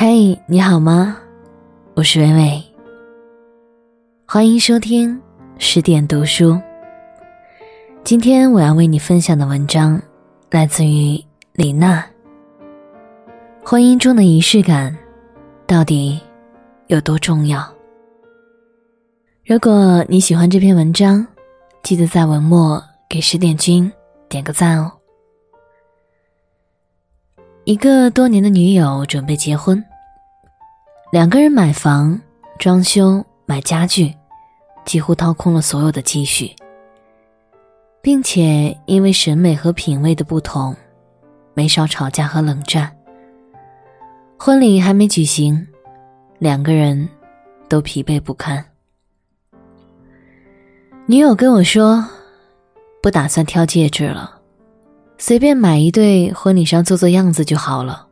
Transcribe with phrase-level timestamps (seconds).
[0.00, 1.16] 嘿，你好吗？
[1.94, 2.62] 我是微微，
[4.28, 5.20] 欢迎收听
[5.58, 6.56] 十点读书。
[8.04, 10.00] 今天我要为你分享的文章
[10.52, 11.20] 来自于
[11.52, 12.06] 李娜。
[13.64, 14.96] 婚姻中的仪式感
[15.66, 16.20] 到底
[16.86, 17.60] 有多重要？
[19.44, 21.26] 如果你喜欢这篇文章，
[21.82, 23.90] 记得在文末给十点君
[24.28, 24.92] 点个赞哦。
[27.68, 29.84] 一个多年的女友准备结婚，
[31.12, 32.18] 两个人买房、
[32.58, 34.10] 装修、买家具，
[34.86, 36.56] 几乎掏空了所有的积蓄，
[38.00, 40.74] 并且因为审美和品味的不同，
[41.52, 42.90] 没少吵架和冷战。
[44.38, 45.68] 婚礼还没举行，
[46.38, 47.06] 两个人
[47.68, 48.64] 都疲惫不堪。
[51.04, 52.02] 女友跟我说，
[53.02, 54.37] 不打算挑戒指了。
[55.20, 58.06] 随便买一对，婚礼上做做样子就好了，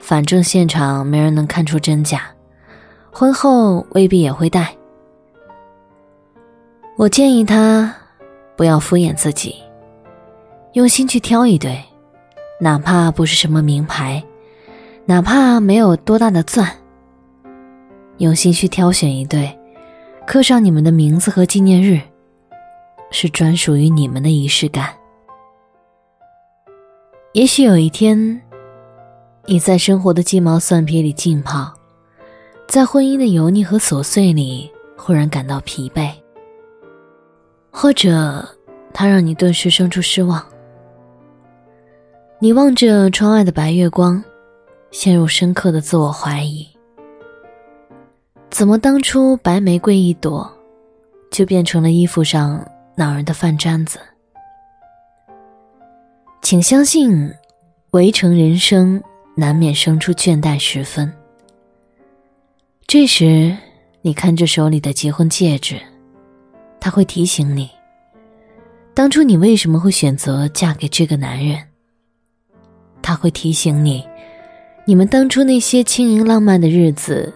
[0.00, 2.22] 反正现场没人能看出真假，
[3.12, 4.74] 婚后未必也会戴。
[6.96, 7.94] 我建议他
[8.56, 9.56] 不要敷衍自己，
[10.72, 11.84] 用心去挑一对，
[12.58, 14.24] 哪怕不是什么名牌，
[15.04, 16.66] 哪怕没有多大的钻，
[18.16, 19.54] 用心去挑选一对，
[20.26, 22.00] 刻上你们的名字和纪念日，
[23.10, 24.88] 是专属于你们的仪式感。
[27.32, 28.42] 也许有一天，
[29.46, 31.72] 你在生活的鸡毛蒜皮里浸泡，
[32.68, 36.12] 在婚姻的油腻和琐碎里忽然感到疲惫，
[37.70, 38.46] 或者
[38.92, 40.44] 它让你顿时生出失望。
[42.38, 44.22] 你望着窗外的白月光，
[44.90, 46.68] 陷入深刻的自我怀疑：
[48.50, 50.46] 怎么当初白玫瑰一朵，
[51.30, 52.62] 就变成了衣服上
[52.94, 53.98] 恼人的饭粘子？
[56.52, 57.32] 请相信，
[57.92, 59.02] 围城人生
[59.34, 61.10] 难免生出倦怠时分。
[62.86, 63.56] 这时，
[64.02, 65.80] 你看着手里的结婚戒指，
[66.78, 67.70] 他会提醒你，
[68.92, 71.58] 当初你为什么会选择嫁给这个男人。
[73.00, 74.06] 他会提醒你，
[74.84, 77.32] 你们当初那些轻盈浪漫的日子，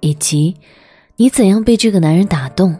[0.00, 0.56] 以及
[1.14, 2.76] 你怎样被这个男人打动，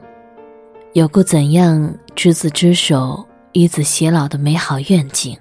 [0.94, 5.38] 有过怎样执子之手与子偕老的美好愿景。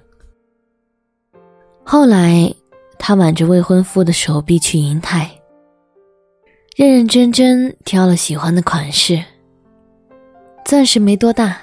[1.92, 2.54] 后来，
[3.00, 5.28] 他挽着未婚夫的手臂去银泰，
[6.76, 9.20] 认认真真挑了喜欢的款式。
[10.64, 11.58] 钻石没多大，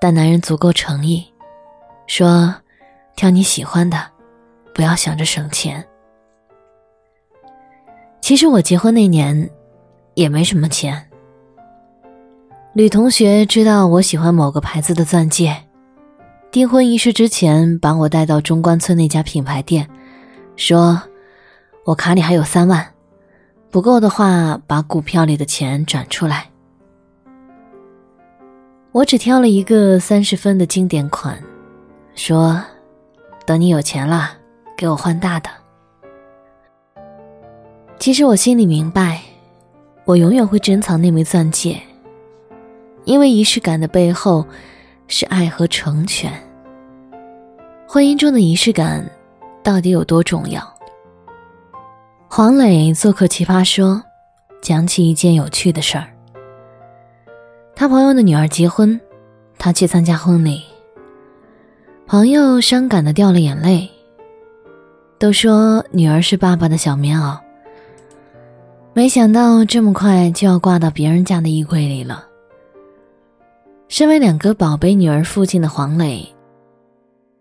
[0.00, 1.30] 但男人足够诚意，
[2.06, 2.54] 说
[3.14, 3.98] ：“挑你喜欢的，
[4.74, 5.86] 不要想着省钱。”
[8.22, 9.50] 其实我结婚那年，
[10.14, 11.10] 也没什么钱。
[12.72, 15.54] 吕同学知道我喜欢某个牌子的钻戒。
[16.52, 19.88] 订婚仪式之前，把我带到中关村那家品牌店，
[20.54, 21.00] 说
[21.86, 22.92] ：“我卡里还有三万，
[23.70, 26.50] 不够的话，把股票里的钱转出来。”
[28.92, 31.42] 我只挑了一个三十分的经典款，
[32.14, 32.62] 说
[33.46, 34.32] ：“等你有钱了，
[34.76, 35.48] 给我换大的。”
[37.98, 39.22] 其实我心里明白，
[40.04, 41.80] 我永远会珍藏那枚钻戒，
[43.04, 44.44] 因为仪式感的背后。
[45.12, 46.32] 是爱和成全。
[47.86, 49.06] 婚姻中的仪式感
[49.62, 50.66] 到底有多重要？
[52.30, 53.96] 黄磊做客《奇葩说》，
[54.62, 56.08] 讲起一件有趣的事儿。
[57.76, 58.98] 他朋友的女儿结婚，
[59.58, 60.62] 他去参加婚礼，
[62.06, 63.90] 朋友伤感的掉了眼泪。
[65.18, 67.38] 都说女儿是爸爸的小棉袄，
[68.94, 72.28] 没想到这么快就要挂到别人家的衣柜里了。
[73.92, 76.26] 身为两个宝贝女儿父亲的黄磊，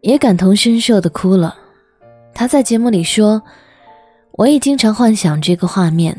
[0.01, 1.55] 也感同身受的哭了。
[2.33, 3.41] 他在节目里说
[4.35, 6.13] ：“我也经常幻想这个画面，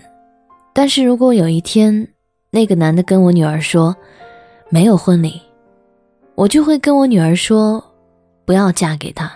[0.73, 2.09] 但是如果有一天
[2.51, 3.95] 那个男的跟我女儿说
[4.71, 5.39] 没有婚礼，
[6.35, 7.85] 我就会跟我女儿说
[8.47, 9.31] 不要嫁给他。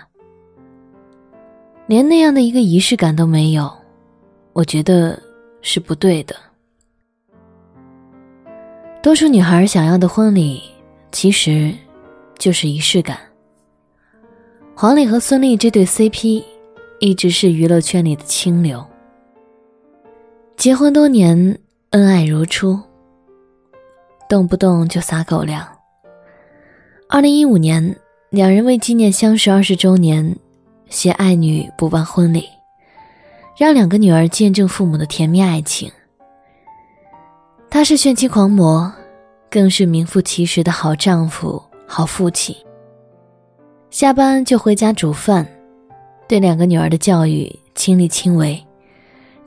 [1.85, 3.71] 连那样的一个仪式感都没有，
[4.51, 5.21] 我觉得
[5.61, 6.35] 是不对的。
[9.03, 10.59] 多数女孩想要的婚礼。”
[11.11, 11.73] 其实，
[12.37, 13.17] 就是仪式感。
[14.75, 16.43] 黄磊和孙俪这对 CP，
[16.99, 18.85] 一直是娱乐圈里的清流。
[20.55, 21.57] 结婚多年，
[21.91, 22.79] 恩爱如初，
[24.29, 25.67] 动不动就撒狗粮。
[27.09, 27.95] 二零一五年，
[28.29, 30.35] 两人为纪念相识二十周年，
[30.89, 32.47] 携爱女补办婚礼，
[33.57, 35.91] 让两个女儿见证父母的甜蜜爱情。
[37.69, 38.93] 他是炫妻狂魔。
[39.49, 42.55] 更是名副其实的好丈夫、好父亲。
[43.89, 45.47] 下班就回家煮饭，
[46.27, 48.61] 对两个女儿的教育亲力亲为，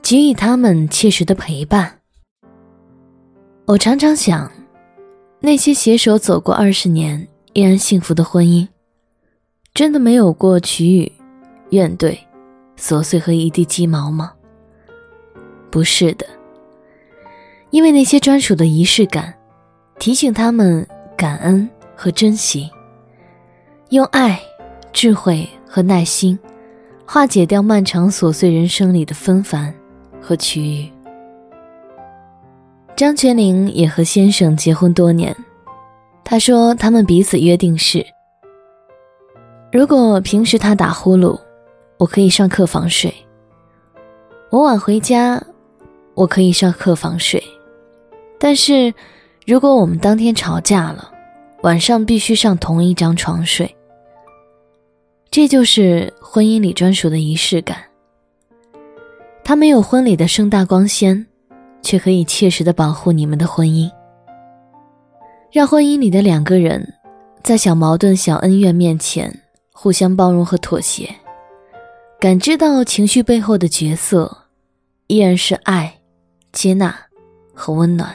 [0.01, 1.99] 给予他们切实的陪伴。
[3.65, 4.51] 我常常想，
[5.39, 8.67] 那些携手走过二十年依然幸福的婚姻，
[9.73, 11.11] 真的没有过取予、
[11.69, 12.17] 怨怼、
[12.77, 14.33] 琐碎和一地鸡毛吗？
[15.69, 16.25] 不是的，
[17.69, 19.33] 因为那些专属的仪式感，
[20.01, 22.67] 提醒他们感恩和珍惜，
[23.89, 24.41] 用爱、
[24.91, 26.39] 智慧和耐心，
[27.05, 29.71] 化解掉漫长琐碎人生里的纷繁
[30.19, 30.91] 和区域。
[32.95, 35.35] 张泉灵也和先生结婚多年，
[36.23, 38.03] 他说他们彼此约定是：
[39.71, 41.39] 如果平时他打呼噜，
[41.97, 43.13] 我可以上客房睡；
[44.49, 45.39] 我晚回家。
[46.15, 47.41] 我可以上客房睡，
[48.37, 48.93] 但是，
[49.45, 51.11] 如果我们当天吵架了，
[51.63, 53.75] 晚上必须上同一张床睡。
[55.29, 57.77] 这就是婚姻里专属的仪式感。
[59.43, 61.25] 它没有婚礼的盛大光鲜，
[61.81, 63.89] 却可以切实的保护你们的婚姻，
[65.51, 66.93] 让婚姻里的两个人，
[67.43, 69.33] 在小矛盾、小恩怨面前
[69.73, 71.09] 互相包容和妥协，
[72.19, 74.45] 感知到情绪背后的角色，
[75.07, 75.97] 依然是爱。
[76.51, 76.93] 接纳
[77.53, 78.13] 和温暖，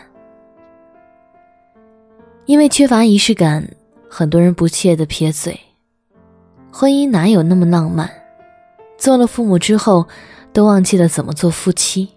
[2.47, 3.69] 因为缺乏仪式感，
[4.09, 5.59] 很多人不屑的撇嘴
[6.73, 8.09] ：“婚姻哪有那么浪漫？
[8.97, 10.07] 做了父母之后，
[10.53, 12.09] 都忘记了怎么做夫妻。”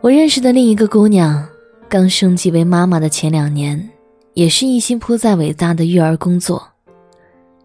[0.00, 1.46] 我认识的另一个姑娘，
[1.88, 3.90] 刚升级为妈妈的前两年，
[4.34, 6.66] 也是一心扑在伟大的育儿工作，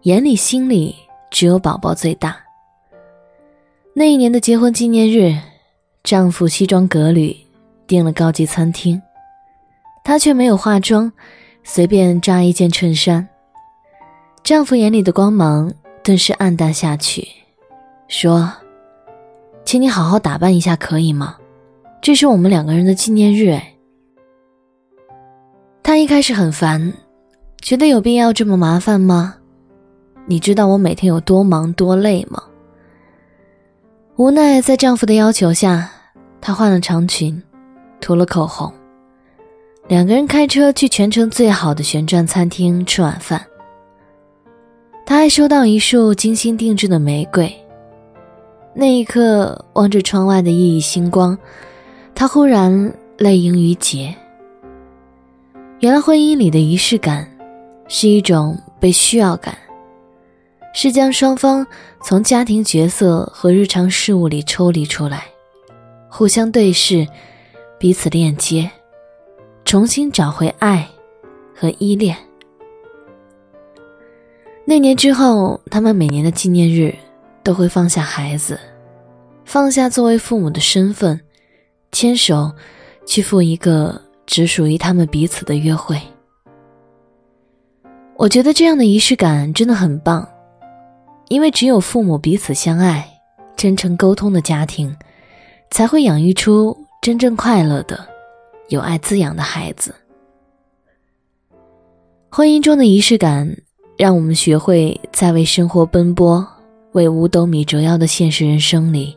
[0.02, 0.94] 眼里心里
[1.30, 2.36] 只有宝宝最大。
[3.94, 5.34] 那一年的结婚纪念日。
[6.04, 7.36] 丈夫西装革履，
[7.86, 9.00] 订了高级餐厅，
[10.04, 11.12] 她却没有化妆，
[11.62, 13.28] 随便扎一件衬衫。
[14.42, 15.72] 丈夫眼里的光芒
[16.02, 17.26] 顿时暗淡下去，
[18.08, 18.52] 说
[19.64, 21.36] ：“请你好好打扮一下，可以吗？
[22.00, 23.74] 这是我们两个人的纪念日。”哎，
[25.82, 26.92] 他一开始很烦，
[27.60, 29.36] 觉得有必要这么麻烦吗？
[30.26, 32.42] 你知道我每天有多忙多累吗？
[34.16, 35.88] 无奈，在丈夫的要求下，
[36.40, 37.40] 她换了长裙，
[38.00, 38.72] 涂了口红，
[39.88, 43.44] 两个人开车去全城最好的旋转餐厅吃晚饭。
[45.04, 47.52] 他还收到一束精心定制的玫瑰。
[48.74, 51.36] 那一刻，望着窗外的熠熠星光，
[52.14, 54.14] 他忽然泪盈于睫。
[55.80, 57.28] 原来，婚姻里的仪式感，
[57.88, 59.54] 是一种被需要感。
[60.72, 61.66] 是将双方
[62.02, 65.24] 从家庭角色和日常事务里抽离出来，
[66.08, 67.06] 互相对视，
[67.78, 68.70] 彼此链接，
[69.72, 70.86] 重新找回爱
[71.56, 72.14] 和依恋。
[74.66, 76.94] 那年之后，他们每年的纪念日
[77.42, 78.60] 都会放下孩子，
[79.46, 81.18] 放下作为父母的身份，
[81.90, 82.52] 牵手
[83.06, 85.98] 去赴一个只属于他们彼此的约会。
[88.16, 90.28] 我觉得这样的仪式感真的很棒。
[91.28, 93.08] 因为只有父母彼此相爱、
[93.56, 94.94] 真诚沟通的家庭，
[95.70, 98.06] 才会养育出真正快乐的、
[98.72, 99.94] 有爱滋养的孩子。
[102.30, 103.54] 婚姻中的仪式感，
[103.98, 106.46] 让我们学会在为生活奔波、
[106.92, 109.14] 为五斗米折腰的现实人生里，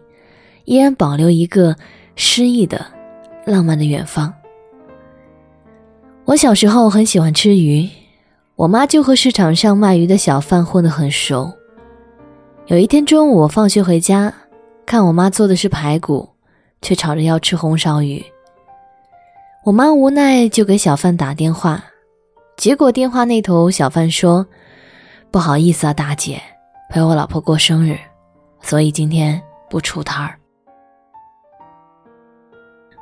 [0.66, 1.74] 依然保留一个
[2.18, 2.86] 诗意的、
[3.46, 4.34] 浪漫的远方。
[6.26, 7.88] 我小时候很喜欢吃鱼，
[8.58, 11.50] 我妈就和市场上卖鱼的小贩混得很熟。
[12.68, 14.34] 有一天中午，我放学回家，
[14.86, 16.28] 看我妈做的是排骨，
[16.82, 18.22] 却吵着要吃红烧鱼。
[19.66, 21.84] 我妈无奈就给小贩打电话，
[22.56, 24.46] 结果电话那头小贩说
[25.34, 26.40] ：“不好意思啊，大姐，
[26.88, 27.98] 陪我老婆过生日，
[28.62, 30.38] 所以今天不出摊儿。”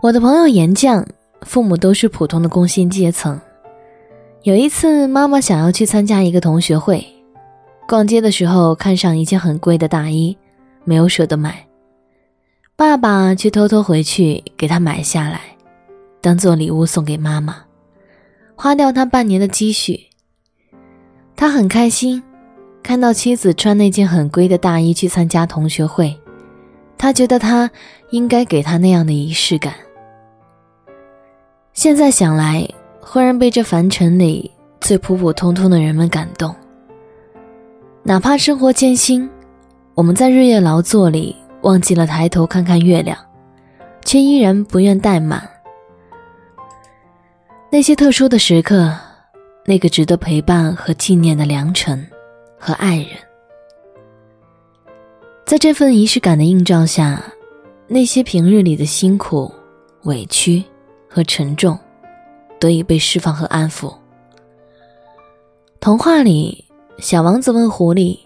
[0.02, 1.06] 我的朋友严酱，
[1.42, 3.38] 父母都是普通的工薪阶层。
[4.44, 7.06] 有一次，妈妈想要去参加一个同学会。
[7.86, 10.38] 逛街的时候看上一件很贵的大衣，
[10.86, 11.68] 没有舍得买，
[12.78, 15.42] 爸爸却偷偷回去给他买下来，
[16.24, 17.66] 当做礼物送给妈妈，
[18.56, 20.08] 花掉他半年的积蓄。
[21.36, 22.24] 他很开心，
[22.82, 26.18] 看到妻子穿那件很贵的大衣去参加同学会，
[26.98, 27.70] 他觉得他
[28.12, 29.74] 应该给他那样的仪式感。
[31.74, 32.66] 现在想来，
[33.02, 34.50] 忽然被这凡尘里
[34.80, 36.56] 最普普通通的人们感动。
[38.02, 39.30] 哪怕生活艰辛，
[39.94, 43.18] 我们在日夜劳作里忘记了抬头看看月亮，
[44.06, 45.50] 却依然不愿怠慢。
[47.74, 48.96] 那些特殊的时刻，
[49.66, 52.08] 那个值得陪伴和纪念的良辰
[52.56, 53.08] 和爱人，
[55.44, 57.20] 在这份仪式感的映照下，
[57.88, 59.52] 那些平日里的辛苦、
[60.04, 60.64] 委屈
[61.10, 61.76] 和沉重，
[62.60, 63.92] 得以被释放和安抚。
[65.80, 66.66] 童话里，
[67.00, 68.20] 小王子问狐狸：“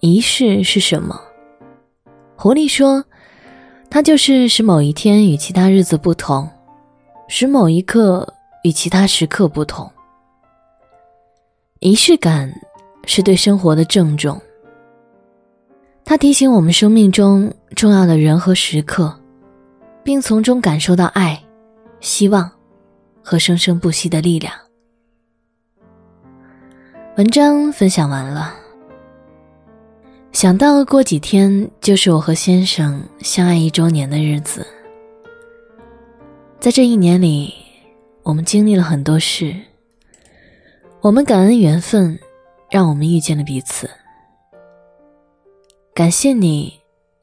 [0.00, 1.18] 仪式是什么？”
[2.36, 3.02] 狐狸说
[3.88, 6.46] ：“它就是使某一天与其他日子不同，
[7.26, 8.34] 使某一刻
[8.66, 9.88] 与其他时刻不同。
[11.78, 12.52] 仪式感
[13.04, 14.42] 是对生活的郑重。”
[16.04, 19.16] 它提醒我们生命中重要的人和时刻，
[20.02, 21.40] 并从中感受到爱、
[22.00, 22.50] 希望
[23.22, 24.52] 和生生不息的力量。
[27.16, 28.52] 文章分享完了，
[30.32, 34.66] 想到过几天就是我和先生相爱一周年的日子。
[36.58, 37.54] 在这一年里，
[38.26, 39.54] 我们经历了很多事，
[41.00, 42.18] 我们感恩缘分，
[42.68, 43.88] 让我们遇见了彼此。
[45.94, 46.80] 感谢你，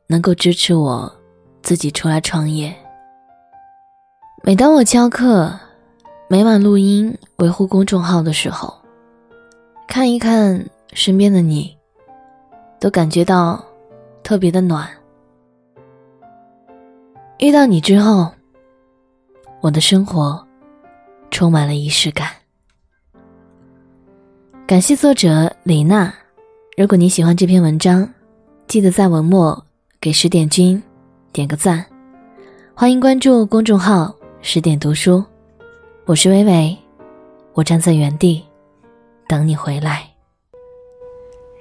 [0.07, 1.13] 能够支持我，
[1.62, 2.74] 自己出来创业。
[4.43, 5.60] 每当我教课、
[6.29, 8.74] 每晚录音、维护公众号的时候，
[9.89, 11.77] 看一看身边的你，
[12.79, 13.62] 都感觉到
[14.24, 14.89] 特别的暖。
[17.39, 18.31] 遇到你之后，
[19.60, 20.48] 我的生活
[21.34, 22.28] 充满了仪式感。
[24.68, 26.13] 感谢作者李娜。
[26.78, 28.08] 如果你喜欢这篇文章，
[28.68, 29.66] 记得在文末
[30.00, 30.82] 给十点君
[31.32, 31.84] 点个赞，
[32.75, 35.25] 欢迎关注公众号十点读书，
[36.06, 36.78] 我是微微，
[37.54, 38.44] 我站在原地
[39.28, 40.08] 等你回来。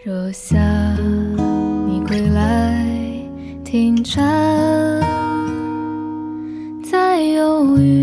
[0.05, 0.59] 若夏
[1.87, 2.87] 你归来，
[3.65, 4.23] 听蝉
[6.85, 8.02] 在忧郁，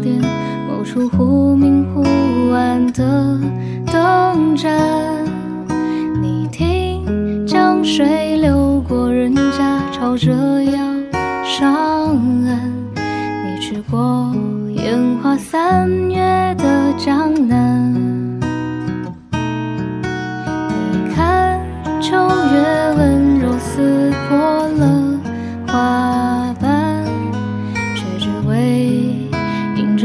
[0.00, 0.18] 点
[0.66, 2.02] 某处忽明忽
[2.52, 3.38] 暗的
[3.92, 4.70] 灯盏。
[6.20, 10.32] 你听江水流过人家吵着
[10.64, 10.78] 要
[11.44, 12.16] 上
[12.46, 12.72] 岸。
[12.96, 14.34] 你去过
[14.76, 17.79] 烟花三月的江南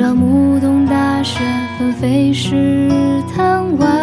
[0.07, 1.39] 那牧童大雪
[1.79, 2.87] 纷飞时，
[3.35, 3.94] 贪玩。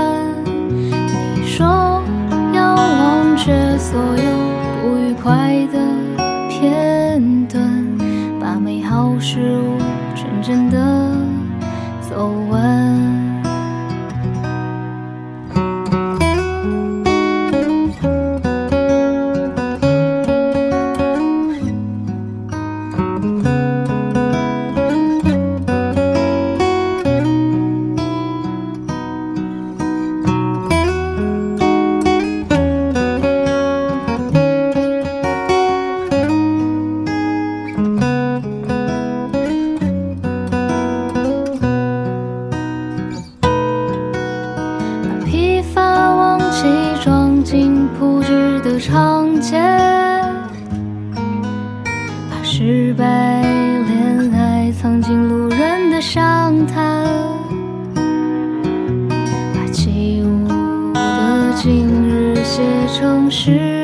[54.83, 57.07] 藏进路人的伤谈
[59.55, 62.61] 把起舞的今日写
[62.93, 63.82] 成诗。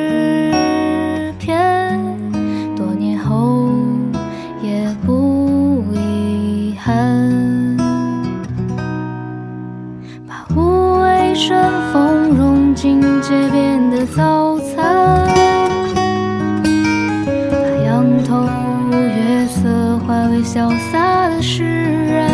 [20.51, 22.27] 潇洒的诗人。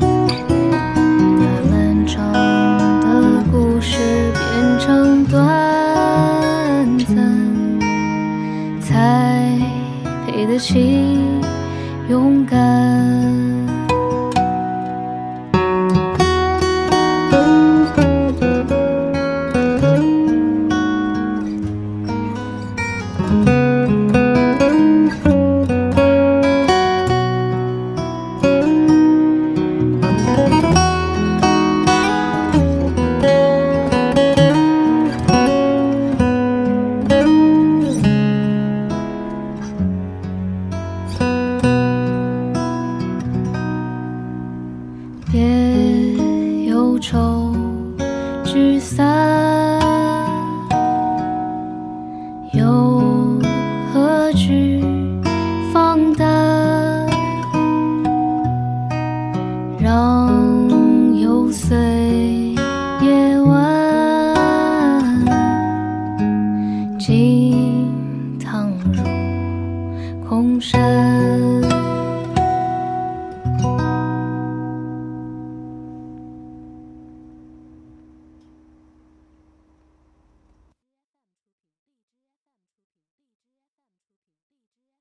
[0.00, 2.32] 把漫长
[3.00, 5.38] 的故事变成短
[7.06, 7.14] 暂，
[8.80, 9.56] 才
[10.26, 10.95] 配得起。